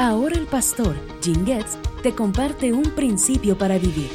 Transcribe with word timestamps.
Ahora 0.00 0.36
el 0.36 0.46
pastor 0.46 0.94
Jim 1.20 1.44
Getz 1.44 1.76
te 2.04 2.14
comparte 2.14 2.72
un 2.72 2.84
principio 2.94 3.58
para 3.58 3.78
vivir. 3.78 4.08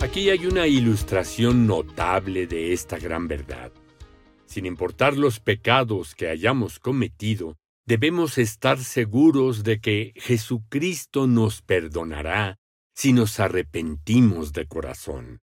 Aquí 0.00 0.28
hay 0.28 0.44
una 0.44 0.66
ilustración 0.66 1.68
notable 1.68 2.48
de 2.48 2.72
esta 2.72 2.98
gran 2.98 3.28
verdad. 3.28 3.70
Sin 4.44 4.66
importar 4.66 5.16
los 5.16 5.38
pecados 5.38 6.16
que 6.16 6.28
hayamos 6.28 6.80
cometido, 6.80 7.56
debemos 7.86 8.38
estar 8.38 8.80
seguros 8.80 9.62
de 9.62 9.80
que 9.80 10.14
Jesucristo 10.16 11.28
nos 11.28 11.62
perdonará 11.62 12.58
si 12.92 13.12
nos 13.12 13.38
arrepentimos 13.38 14.52
de 14.52 14.66
corazón. 14.66 15.42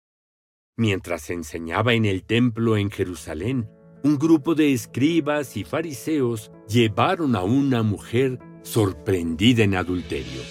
Mientras 0.76 1.30
enseñaba 1.30 1.94
en 1.94 2.04
el 2.04 2.26
templo 2.26 2.76
en 2.76 2.92
Jerusalén, 2.92 3.70
un 4.04 4.18
grupo 4.18 4.54
de 4.54 4.74
escribas 4.74 5.56
y 5.56 5.64
fariseos 5.64 6.52
llevaron 6.68 7.38
a 7.38 7.44
una 7.44 7.84
mujer 7.84 8.38
sorprendida 8.64 9.64
en 9.64 9.76
adulterio. 9.76 10.42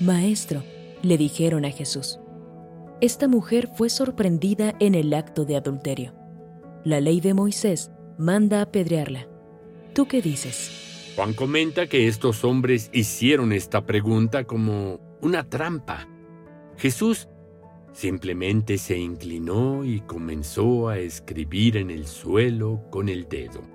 Maestro, 0.00 0.62
le 1.02 1.18
dijeron 1.18 1.64
a 1.64 1.70
Jesús, 1.70 2.18
esta 3.00 3.28
mujer 3.28 3.68
fue 3.74 3.90
sorprendida 3.90 4.74
en 4.80 4.94
el 4.94 5.12
acto 5.12 5.44
de 5.44 5.56
adulterio. 5.56 6.14
La 6.84 7.00
ley 7.00 7.20
de 7.20 7.34
Moisés 7.34 7.90
manda 8.18 8.62
apedrearla. 8.62 9.28
¿Tú 9.94 10.06
qué 10.06 10.22
dices? 10.22 11.12
Juan 11.16 11.34
comenta 11.34 11.86
que 11.86 12.08
estos 12.08 12.44
hombres 12.44 12.90
hicieron 12.92 13.52
esta 13.52 13.84
pregunta 13.84 14.44
como 14.44 15.00
una 15.20 15.48
trampa. 15.48 16.08
Jesús 16.76 17.28
simplemente 17.92 18.78
se 18.78 18.98
inclinó 18.98 19.84
y 19.84 20.00
comenzó 20.00 20.88
a 20.88 20.98
escribir 20.98 21.76
en 21.76 21.90
el 21.90 22.06
suelo 22.06 22.82
con 22.90 23.08
el 23.08 23.28
dedo 23.28 23.73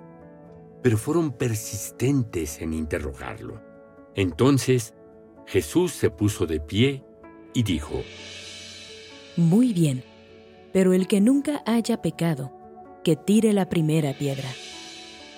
pero 0.82 0.96
fueron 0.96 1.32
persistentes 1.32 2.60
en 2.60 2.72
interrogarlo. 2.72 3.60
Entonces 4.14 4.94
Jesús 5.46 5.92
se 5.92 6.10
puso 6.10 6.46
de 6.46 6.60
pie 6.60 7.04
y 7.52 7.62
dijo, 7.62 8.02
Muy 9.36 9.72
bien, 9.72 10.04
pero 10.72 10.92
el 10.92 11.06
que 11.06 11.20
nunca 11.20 11.62
haya 11.66 12.00
pecado, 12.02 12.52
que 13.04 13.16
tire 13.16 13.52
la 13.52 13.68
primera 13.68 14.12
piedra. 14.12 14.48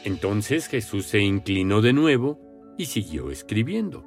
Entonces 0.05 0.67
Jesús 0.69 1.07
se 1.07 1.21
inclinó 1.21 1.81
de 1.81 1.93
nuevo 1.93 2.39
y 2.77 2.87
siguió 2.87 3.31
escribiendo. 3.31 4.05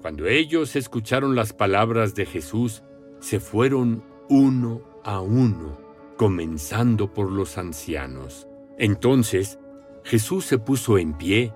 Cuando 0.00 0.26
ellos 0.26 0.76
escucharon 0.76 1.34
las 1.34 1.52
palabras 1.52 2.14
de 2.14 2.26
Jesús, 2.26 2.82
se 3.20 3.40
fueron 3.40 4.04
uno 4.28 4.82
a 5.02 5.20
uno, 5.20 5.78
comenzando 6.16 7.12
por 7.12 7.32
los 7.32 7.58
ancianos. 7.58 8.46
Entonces 8.78 9.58
Jesús 10.04 10.44
se 10.44 10.58
puso 10.58 10.98
en 10.98 11.16
pie 11.16 11.52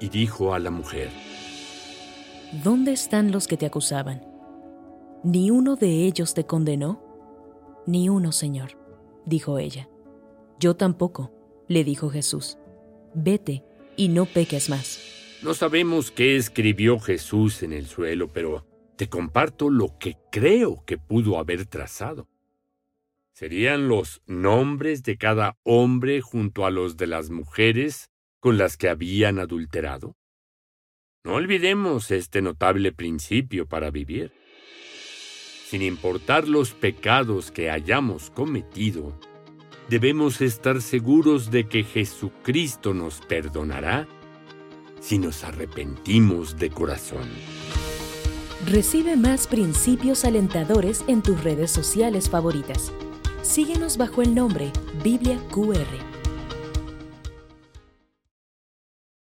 y 0.00 0.08
dijo 0.08 0.54
a 0.54 0.58
la 0.58 0.70
mujer, 0.70 1.10
¿Dónde 2.64 2.92
están 2.92 3.30
los 3.30 3.46
que 3.46 3.58
te 3.58 3.66
acusaban? 3.66 4.26
¿Ni 5.22 5.50
uno 5.50 5.76
de 5.76 6.06
ellos 6.06 6.32
te 6.32 6.44
condenó? 6.44 7.02
Ni 7.86 8.08
uno, 8.08 8.32
Señor, 8.32 8.78
dijo 9.26 9.58
ella. 9.58 9.88
Yo 10.58 10.76
tampoco, 10.76 11.30
le 11.68 11.84
dijo 11.84 12.08
Jesús. 12.08 12.56
Vete 13.12 13.64
y 13.96 14.08
no 14.08 14.24
peques 14.24 14.70
más. 14.70 14.98
No 15.42 15.52
sabemos 15.52 16.10
qué 16.10 16.36
escribió 16.36 16.98
Jesús 16.98 17.62
en 17.62 17.74
el 17.74 17.86
suelo, 17.86 18.32
pero 18.32 18.64
te 18.96 19.10
comparto 19.10 19.68
lo 19.68 19.98
que 19.98 20.16
creo 20.32 20.84
que 20.86 20.96
pudo 20.96 21.38
haber 21.38 21.66
trazado. 21.66 22.26
¿Serían 23.38 23.86
los 23.86 24.20
nombres 24.26 25.04
de 25.04 25.16
cada 25.16 25.56
hombre 25.62 26.20
junto 26.20 26.66
a 26.66 26.72
los 26.72 26.96
de 26.96 27.06
las 27.06 27.30
mujeres 27.30 28.10
con 28.40 28.58
las 28.58 28.76
que 28.76 28.88
habían 28.88 29.38
adulterado? 29.38 30.16
No 31.22 31.34
olvidemos 31.34 32.10
este 32.10 32.42
notable 32.42 32.90
principio 32.90 33.68
para 33.68 33.92
vivir. 33.92 34.32
Sin 35.68 35.82
importar 35.82 36.48
los 36.48 36.72
pecados 36.72 37.52
que 37.52 37.70
hayamos 37.70 38.30
cometido, 38.30 39.16
debemos 39.88 40.40
estar 40.40 40.82
seguros 40.82 41.52
de 41.52 41.68
que 41.68 41.84
Jesucristo 41.84 42.92
nos 42.92 43.20
perdonará 43.20 44.08
si 44.98 45.20
nos 45.20 45.44
arrepentimos 45.44 46.56
de 46.56 46.70
corazón. 46.70 47.28
Recibe 48.66 49.14
más 49.14 49.46
principios 49.46 50.24
alentadores 50.24 51.04
en 51.06 51.22
tus 51.22 51.40
redes 51.44 51.70
sociales 51.70 52.28
favoritas. 52.28 52.92
Síguenos 53.42 53.96
bajo 53.96 54.22
el 54.22 54.34
nombre 54.34 54.72
Biblia 55.02 55.38
QR. 55.50 56.07